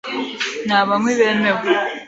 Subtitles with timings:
[0.65, 1.61] Nta banywi bemewe.